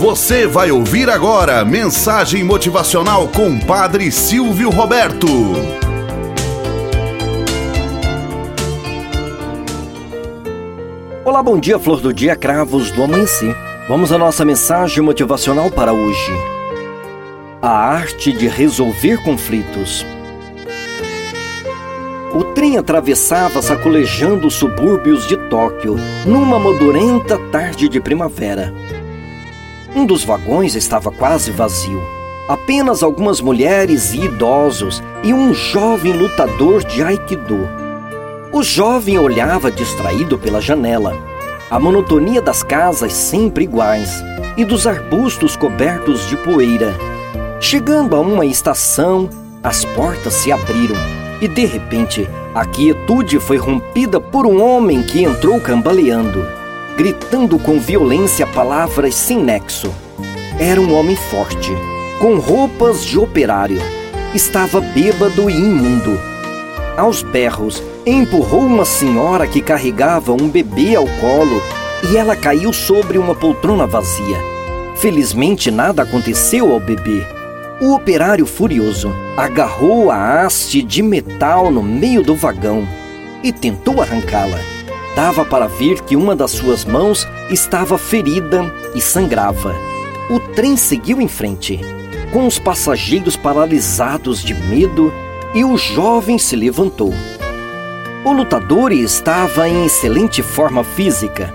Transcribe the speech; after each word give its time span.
Você 0.00 0.46
vai 0.46 0.70
ouvir 0.70 1.10
agora 1.10 1.62
mensagem 1.62 2.42
motivacional 2.42 3.28
com 3.28 3.60
Padre 3.60 4.10
Silvio 4.10 4.70
Roberto. 4.70 5.26
Olá, 11.22 11.42
bom 11.42 11.58
dia, 11.58 11.78
flor 11.78 12.00
do 12.00 12.14
dia, 12.14 12.34
cravos 12.34 12.90
do 12.90 13.02
amanhecer. 13.02 13.54
Vamos 13.90 14.10
à 14.10 14.16
nossa 14.16 14.42
mensagem 14.42 15.02
motivacional 15.02 15.70
para 15.70 15.92
hoje. 15.92 16.32
A 17.60 17.68
arte 17.68 18.32
de 18.32 18.48
resolver 18.48 19.22
conflitos. 19.22 20.06
O 22.34 22.42
trem 22.54 22.78
atravessava 22.78 23.60
sacolejando 23.60 24.46
os 24.46 24.54
subúrbios 24.54 25.28
de 25.28 25.36
Tóquio 25.50 25.96
numa 26.24 26.58
modorenta 26.58 27.36
tarde 27.52 27.86
de 27.86 28.00
primavera. 28.00 28.72
Um 29.94 30.06
dos 30.06 30.22
vagões 30.22 30.76
estava 30.76 31.10
quase 31.10 31.50
vazio. 31.50 32.00
Apenas 32.48 33.02
algumas 33.02 33.40
mulheres 33.40 34.12
e 34.12 34.20
idosos 34.20 35.02
e 35.24 35.34
um 35.34 35.52
jovem 35.52 36.12
lutador 36.12 36.84
de 36.84 37.02
Aikido. 37.02 37.68
O 38.52 38.62
jovem 38.62 39.18
olhava 39.18 39.70
distraído 39.70 40.38
pela 40.38 40.60
janela. 40.60 41.16
A 41.68 41.78
monotonia 41.78 42.40
das 42.40 42.62
casas 42.62 43.12
sempre 43.12 43.64
iguais 43.64 44.22
e 44.56 44.64
dos 44.64 44.86
arbustos 44.86 45.56
cobertos 45.56 46.28
de 46.28 46.36
poeira. 46.36 46.94
Chegando 47.60 48.14
a 48.14 48.20
uma 48.20 48.46
estação, 48.46 49.28
as 49.62 49.84
portas 49.84 50.34
se 50.34 50.52
abriram 50.52 50.96
e 51.40 51.48
de 51.48 51.64
repente 51.64 52.28
a 52.54 52.64
quietude 52.64 53.40
foi 53.40 53.56
rompida 53.56 54.20
por 54.20 54.46
um 54.46 54.62
homem 54.62 55.02
que 55.02 55.22
entrou 55.22 55.60
cambaleando 55.60 56.59
gritando 57.00 57.58
com 57.58 57.80
violência 57.80 58.46
palavras 58.46 59.14
sem 59.14 59.38
nexo. 59.38 59.90
Era 60.58 60.78
um 60.78 60.94
homem 60.94 61.16
forte, 61.16 61.72
com 62.20 62.36
roupas 62.36 63.02
de 63.02 63.18
operário. 63.18 63.80
Estava 64.34 64.82
bêbado 64.82 65.48
e 65.48 65.54
imundo. 65.54 66.20
Aos 66.98 67.22
berros, 67.22 67.82
empurrou 68.04 68.60
uma 68.60 68.84
senhora 68.84 69.46
que 69.46 69.62
carregava 69.62 70.34
um 70.34 70.46
bebê 70.46 70.94
ao 70.94 71.06
colo 71.06 71.62
e 72.10 72.18
ela 72.18 72.36
caiu 72.36 72.70
sobre 72.70 73.16
uma 73.16 73.34
poltrona 73.34 73.86
vazia. 73.86 74.36
Felizmente 74.96 75.70
nada 75.70 76.02
aconteceu 76.02 76.70
ao 76.70 76.80
bebê. 76.80 77.26
O 77.80 77.94
operário 77.94 78.44
furioso 78.44 79.10
agarrou 79.38 80.10
a 80.10 80.42
haste 80.42 80.82
de 80.82 81.02
metal 81.02 81.70
no 81.70 81.82
meio 81.82 82.22
do 82.22 82.34
vagão 82.34 82.86
e 83.42 83.50
tentou 83.50 84.02
arrancá-la 84.02 84.79
dava 85.14 85.44
para 85.44 85.66
ver 85.66 86.00
que 86.02 86.16
uma 86.16 86.34
das 86.34 86.52
suas 86.52 86.84
mãos 86.84 87.26
estava 87.50 87.98
ferida 87.98 88.72
e 88.94 89.00
sangrava. 89.00 89.74
O 90.28 90.38
trem 90.38 90.76
seguiu 90.76 91.20
em 91.20 91.28
frente, 91.28 91.80
com 92.32 92.46
os 92.46 92.58
passageiros 92.58 93.36
paralisados 93.36 94.42
de 94.42 94.54
medo, 94.54 95.12
e 95.54 95.64
o 95.64 95.76
jovem 95.76 96.38
se 96.38 96.54
levantou. 96.54 97.12
O 98.24 98.32
lutador 98.32 98.92
estava 98.92 99.68
em 99.68 99.86
excelente 99.86 100.42
forma 100.42 100.84
física. 100.84 101.52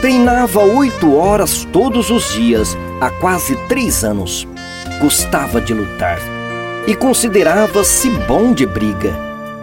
Treinava 0.00 0.60
oito 0.60 1.16
horas 1.16 1.66
todos 1.72 2.10
os 2.10 2.32
dias 2.34 2.76
há 3.00 3.10
quase 3.10 3.56
três 3.68 4.04
anos. 4.04 4.46
Gostava 5.00 5.60
de 5.60 5.72
lutar 5.72 6.18
e 6.86 6.94
considerava-se 6.94 8.10
bom 8.26 8.52
de 8.52 8.66
briga 8.66 9.14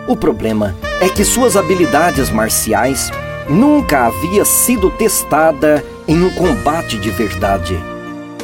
o 0.07 0.15
problema 0.15 0.75
é 1.01 1.09
que 1.09 1.23
suas 1.23 1.57
habilidades 1.57 2.29
marciais 2.29 3.11
nunca 3.49 4.07
havia 4.07 4.45
sido 4.45 4.89
testada 4.89 5.83
em 6.07 6.23
um 6.23 6.29
combate 6.31 6.97
de 6.97 7.09
verdade. 7.09 7.77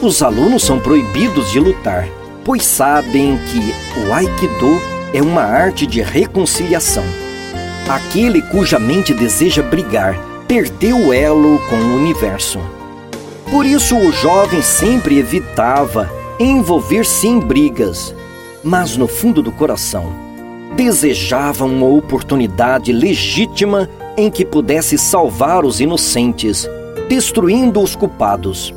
Os 0.01 0.21
alunos 0.21 0.63
são 0.63 0.79
proibidos 0.79 1.51
de 1.51 1.59
lutar, 1.59 2.07
pois 2.43 2.65
sabem 2.65 3.39
que 3.47 3.73
o 3.99 4.13
Aikido 4.13 4.81
é 5.13 5.21
uma 5.21 5.43
arte 5.43 5.85
de 5.85 6.01
reconciliação. 6.01 7.03
Aquele 7.87 8.41
cuja 8.41 8.79
mente 8.79 9.13
deseja 9.13 9.61
brigar 9.61 10.17
perdeu 10.47 10.97
o 10.97 11.13
elo 11.13 11.59
com 11.69 11.75
o 11.75 11.95
universo. 11.95 12.59
Por 13.49 13.65
isso 13.65 13.97
o 13.97 14.11
jovem 14.11 14.61
sempre 14.61 15.17
evitava 15.17 16.09
envolver-se 16.39 17.27
em 17.27 17.39
brigas, 17.39 18.13
mas 18.63 18.97
no 18.97 19.07
fundo 19.07 19.41
do 19.41 19.51
coração 19.51 20.30
desejava 20.75 21.65
uma 21.65 21.85
oportunidade 21.85 22.91
legítima 22.91 23.89
em 24.17 24.29
que 24.29 24.45
pudesse 24.45 24.97
salvar 24.97 25.65
os 25.65 25.79
inocentes, 25.79 26.69
destruindo 27.07 27.81
os 27.81 27.95
culpados. 27.95 28.73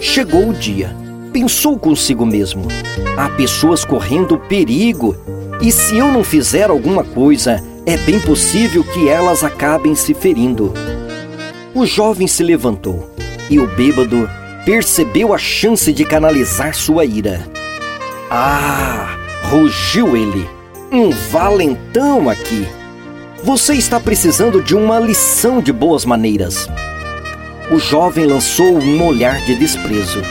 Chegou 0.00 0.48
o 0.48 0.54
dia. 0.54 0.94
Pensou 1.32 1.78
consigo 1.78 2.24
mesmo: 2.24 2.68
há 3.16 3.28
pessoas 3.30 3.84
correndo 3.84 4.38
perigo, 4.38 5.16
e 5.60 5.72
se 5.72 5.96
eu 5.96 6.12
não 6.12 6.22
fizer 6.22 6.70
alguma 6.70 7.02
coisa, 7.02 7.62
é 7.86 7.96
bem 7.96 8.20
possível 8.20 8.84
que 8.84 9.08
elas 9.08 9.42
acabem 9.42 9.94
se 9.94 10.14
ferindo. 10.14 10.72
O 11.74 11.84
jovem 11.84 12.26
se 12.26 12.42
levantou 12.42 13.10
e 13.50 13.58
o 13.58 13.66
bêbado 13.66 14.28
percebeu 14.64 15.34
a 15.34 15.38
chance 15.38 15.92
de 15.92 16.04
canalizar 16.04 16.74
sua 16.74 17.04
ira. 17.04 17.46
Ah! 18.30 19.18
rugiu 19.50 20.16
ele 20.16 20.48
um 20.94 21.10
valentão 21.10 22.28
aqui. 22.28 22.66
Você 23.42 23.74
está 23.74 23.98
precisando 23.98 24.62
de 24.62 24.74
uma 24.74 24.98
lição 24.98 25.60
de 25.60 25.72
boas 25.72 26.04
maneiras. 26.04 26.68
O 27.70 27.78
jovem 27.78 28.26
lançou 28.26 28.78
um 28.78 29.06
olhar 29.06 29.40
de 29.44 29.54
desprezo. 29.54 30.22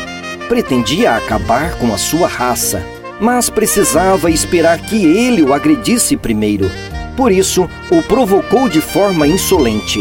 Pretendia 0.47 1.15
acabar 1.15 1.77
com 1.77 1.93
a 1.93 1.97
sua 1.97 2.27
raça, 2.27 2.83
mas 3.19 3.49
precisava 3.49 4.31
esperar 4.31 4.79
que 4.79 5.05
ele 5.05 5.43
o 5.43 5.53
agredisse 5.53 6.15
primeiro. 6.15 6.69
Por 7.15 7.31
isso, 7.31 7.69
o 7.91 8.01
provocou 8.03 8.69
de 8.69 8.81
forma 8.81 9.27
insolente. 9.27 9.99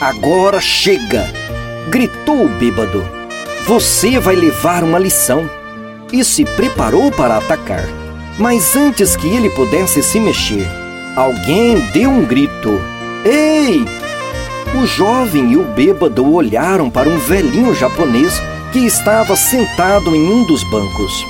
Agora 0.00 0.60
chega! 0.60 1.24
gritou 1.88 2.44
o 2.44 2.48
bêbado. 2.48 3.04
Você 3.66 4.18
vai 4.18 4.34
levar 4.34 4.82
uma 4.82 4.98
lição. 4.98 5.48
E 6.12 6.24
se 6.24 6.44
preparou 6.44 7.10
para 7.10 7.38
atacar. 7.38 8.03
Mas 8.38 8.74
antes 8.74 9.14
que 9.14 9.28
ele 9.28 9.48
pudesse 9.50 10.02
se 10.02 10.18
mexer, 10.18 10.66
alguém 11.14 11.78
deu 11.92 12.10
um 12.10 12.24
grito: 12.24 12.80
Ei! 13.24 13.84
O 14.74 14.86
jovem 14.86 15.52
e 15.52 15.56
o 15.56 15.62
bêbado 15.62 16.32
olharam 16.32 16.90
para 16.90 17.08
um 17.08 17.16
velhinho 17.16 17.72
japonês 17.74 18.34
que 18.72 18.80
estava 18.80 19.36
sentado 19.36 20.16
em 20.16 20.28
um 20.28 20.44
dos 20.44 20.64
bancos. 20.64 21.24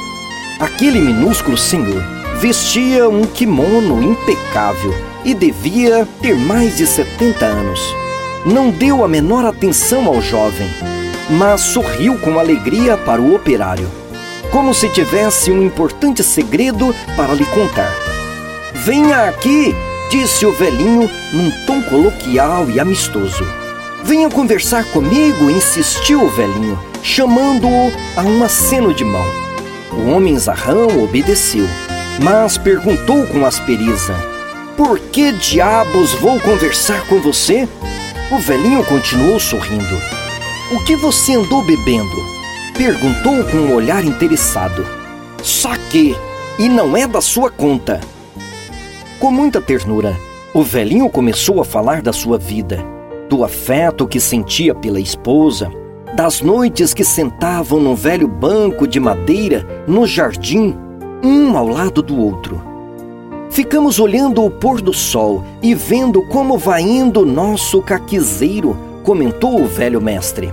Aquele 0.59 0.99
minúsculo 0.99 1.59
senhor 1.59 2.03
vestia 2.41 3.07
um 3.07 3.25
kimono 3.25 4.03
impecável 4.03 4.95
e 5.27 5.35
devia 5.35 6.09
ter 6.23 6.39
mais 6.39 6.79
de 6.79 6.87
70 6.87 7.45
anos. 7.45 7.81
Não 8.47 8.71
deu 8.71 9.05
a 9.05 9.09
menor 9.09 9.45
atenção 9.45 10.07
ao 10.07 10.23
jovem, 10.23 10.69
mas 11.29 11.61
sorriu 11.61 12.19
com 12.19 12.39
alegria 12.39 12.97
para 12.97 13.21
o 13.21 13.35
operário 13.35 14.04
como 14.55 14.73
se 14.73 14.89
tivesse 14.89 15.51
um 15.51 15.65
importante 15.65 16.23
segredo 16.23 16.95
para 17.17 17.35
lhe 17.35 17.45
contar. 17.47 17.93
Venha 18.73 19.29
aqui, 19.29 19.75
disse 20.09 20.47
o 20.47 20.53
velhinho 20.53 21.11
num 21.33 21.51
tom 21.67 21.83
coloquial 21.83 22.71
e 22.71 22.79
amistoso. 22.79 23.45
Venha 24.05 24.31
conversar 24.31 24.85
comigo, 24.93 25.51
insistiu 25.51 26.23
o 26.23 26.31
velhinho, 26.31 26.79
chamando-o 27.03 27.93
a 28.17 28.23
um 28.23 28.45
aceno 28.45 28.95
de 28.95 29.05
mão. 29.05 29.27
O 29.91 30.11
homem 30.11 30.39
zarrão 30.39 31.03
obedeceu, 31.03 31.67
mas 32.23 32.57
perguntou 32.57 33.27
com 33.27 33.45
aspereza: 33.45 34.15
Por 34.77 35.01
que 35.01 35.33
diabos 35.33 36.13
vou 36.13 36.39
conversar 36.39 37.05
com 37.09 37.21
você? 37.21 37.69
O 38.31 38.39
velhinho 38.39 38.85
continuou 38.85 39.41
sorrindo. 39.41 40.01
O 40.71 40.85
que 40.85 40.95
você 40.95 41.35
andou 41.35 41.65
bebendo? 41.65 42.34
Perguntou 42.77 43.45
com 43.45 43.57
um 43.57 43.75
olhar 43.77 44.05
interessado. 44.05 44.85
Saque! 45.45 46.13
E 46.59 46.69
não 46.69 46.97
é 46.97 47.07
da 47.07 47.21
sua 47.21 47.49
conta. 47.49 48.01
Com 49.21 49.31
muita 49.31 49.61
ternura, 49.61 50.17
o 50.53 50.61
velhinho 50.61 51.09
começou 51.09 51.61
a 51.61 51.65
falar 51.65 52.03
da 52.03 52.13
sua 52.13 52.37
vida, 52.37 52.85
do 53.29 53.45
afeto 53.45 54.09
que 54.09 54.19
sentia 54.19 54.75
pela 54.75 54.99
esposa, 54.99 55.71
das 56.17 56.41
noites 56.41 56.93
que 56.93 57.05
sentavam 57.05 57.79
num 57.79 57.95
velho 57.95 58.27
banco 58.27 58.89
de 58.89 58.99
madeira 58.99 59.65
no 59.87 60.05
jardim, 60.05 60.77
um 61.23 61.57
ao 61.57 61.69
lado 61.69 62.03
do 62.03 62.21
outro. 62.21 62.61
Ficamos 63.51 64.01
olhando 64.01 64.45
o 64.45 64.51
pôr 64.51 64.81
do 64.81 64.93
sol 64.93 65.45
e 65.63 65.77
vendo 65.77 66.23
como 66.23 66.59
vai 66.59 66.83
indo 66.83 67.21
o 67.21 67.27
nosso 67.27 67.81
caquizeiro, 67.81 68.77
comentou 69.05 69.63
o 69.63 69.67
velho 69.67 70.01
mestre. 70.01 70.53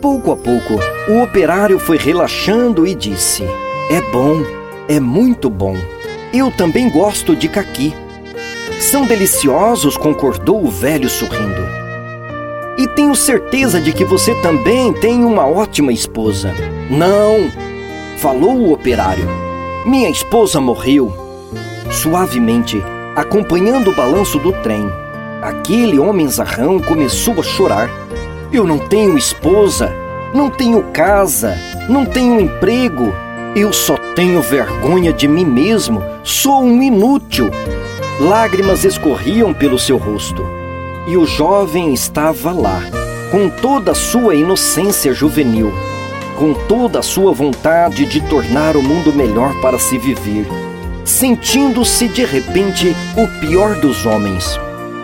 Pouco 0.00 0.32
a 0.32 0.36
pouco, 0.36 0.80
o 1.10 1.22
operário 1.22 1.78
foi 1.78 1.98
relaxando 1.98 2.86
e 2.86 2.94
disse: 2.94 3.42
É 3.90 4.00
bom, 4.10 4.42
é 4.88 4.98
muito 4.98 5.50
bom. 5.50 5.76
Eu 6.32 6.50
também 6.50 6.88
gosto 6.88 7.36
de 7.36 7.48
caqui. 7.48 7.94
São 8.80 9.04
deliciosos, 9.04 9.98
concordou 9.98 10.64
o 10.64 10.70
velho 10.70 11.10
sorrindo. 11.10 11.68
E 12.78 12.88
tenho 12.88 13.14
certeza 13.14 13.78
de 13.78 13.92
que 13.92 14.02
você 14.02 14.34
também 14.36 14.90
tem 14.94 15.22
uma 15.22 15.46
ótima 15.46 15.92
esposa. 15.92 16.54
Não, 16.88 17.50
falou 18.16 18.56
o 18.56 18.72
operário. 18.72 19.28
Minha 19.84 20.08
esposa 20.08 20.62
morreu. 20.62 21.12
Suavemente, 21.90 22.82
acompanhando 23.14 23.90
o 23.90 23.94
balanço 23.94 24.38
do 24.38 24.50
trem, 24.62 24.90
aquele 25.42 25.98
homem 25.98 26.26
zarrão 26.26 26.78
começou 26.78 27.38
a 27.38 27.42
chorar. 27.42 27.99
Eu 28.52 28.66
não 28.66 28.78
tenho 28.78 29.16
esposa, 29.16 29.94
não 30.34 30.50
tenho 30.50 30.82
casa, 30.92 31.56
não 31.88 32.04
tenho 32.04 32.40
emprego. 32.40 33.14
Eu 33.54 33.72
só 33.72 33.96
tenho 34.16 34.42
vergonha 34.42 35.12
de 35.12 35.28
mim 35.28 35.44
mesmo. 35.44 36.02
Sou 36.24 36.60
um 36.60 36.82
inútil. 36.82 37.48
Lágrimas 38.18 38.84
escorriam 38.84 39.54
pelo 39.54 39.78
seu 39.78 39.96
rosto. 39.96 40.44
E 41.06 41.16
o 41.16 41.26
jovem 41.26 41.94
estava 41.94 42.50
lá, 42.50 42.82
com 43.30 43.48
toda 43.48 43.92
a 43.92 43.94
sua 43.94 44.34
inocência 44.34 45.14
juvenil, 45.14 45.72
com 46.36 46.52
toda 46.52 46.98
a 46.98 47.02
sua 47.02 47.32
vontade 47.32 48.04
de 48.04 48.20
tornar 48.22 48.76
o 48.76 48.82
mundo 48.82 49.12
melhor 49.12 49.54
para 49.60 49.78
se 49.78 49.96
viver, 49.96 50.46
sentindo-se 51.04 52.08
de 52.08 52.24
repente 52.24 52.96
o 53.16 53.40
pior 53.40 53.76
dos 53.76 54.04
homens. 54.04 54.58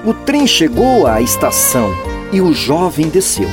O 0.04 0.12
trem 0.12 0.48
chegou 0.48 1.06
à 1.06 1.20
estação 1.20 2.15
e 2.32 2.40
o 2.40 2.52
jovem 2.52 3.08
desceu. 3.08 3.48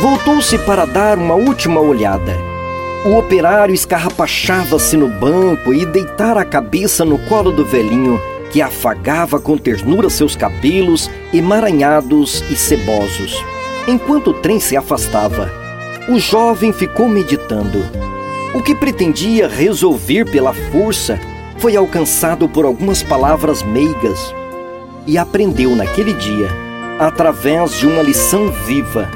Voltou-se 0.00 0.58
para 0.58 0.84
dar 0.84 1.18
uma 1.18 1.34
última 1.34 1.80
olhada. 1.80 2.36
O 3.04 3.16
operário 3.16 3.74
escarrapachava-se 3.74 4.96
no 4.96 5.08
banco 5.08 5.72
e 5.72 5.86
deitara 5.86 6.40
a 6.40 6.44
cabeça 6.44 7.04
no 7.04 7.18
colo 7.18 7.52
do 7.52 7.64
velhinho, 7.64 8.20
que 8.50 8.60
afagava 8.60 9.38
com 9.38 9.56
ternura 9.56 10.10
seus 10.10 10.34
cabelos 10.34 11.10
emaranhados 11.32 12.42
e 12.50 12.56
cebosos. 12.56 13.42
Enquanto 13.86 14.30
o 14.30 14.34
trem 14.34 14.58
se 14.58 14.76
afastava, 14.76 15.50
o 16.08 16.18
jovem 16.18 16.72
ficou 16.72 17.08
meditando. 17.08 17.78
O 18.54 18.62
que 18.62 18.74
pretendia 18.74 19.48
resolver 19.48 20.24
pela 20.24 20.52
força 20.52 21.20
foi 21.58 21.76
alcançado 21.76 22.48
por 22.48 22.64
algumas 22.64 23.02
palavras 23.02 23.62
meigas 23.62 24.34
e 25.06 25.16
aprendeu 25.16 25.74
naquele 25.76 26.12
dia, 26.12 26.65
através 26.98 27.78
de 27.78 27.86
uma 27.86 28.02
lição 28.02 28.50
viva, 28.50 29.10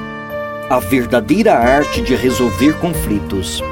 a 0.68 0.78
verdadeira 0.78 1.54
arte 1.54 2.02
de 2.02 2.14
resolver 2.14 2.74
conflitos. 2.74 3.62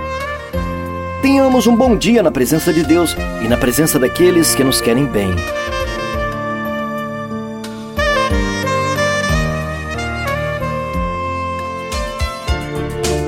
Tenhamos 1.21 1.67
um 1.67 1.77
bom 1.77 1.97
dia 1.97 2.23
na 2.23 2.31
presença 2.31 2.73
de 2.73 2.83
Deus 2.85 3.15
e 3.43 3.49
na 3.49 3.57
presença 3.57 3.99
daqueles 3.99 4.55
que 4.55 4.65
nos 4.65 4.81
querem 4.81 5.07
bem. 5.07 5.35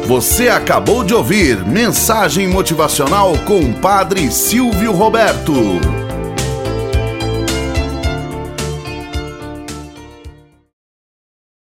Você 0.06 0.48
acabou 0.48 1.04
de 1.04 1.14
ouvir 1.14 1.64
Mensagem 1.64 2.48
Motivacional 2.48 3.32
com 3.44 3.60
o 3.60 3.74
Padre 3.74 4.28
Silvio 4.30 4.90
Roberto. 4.92 5.99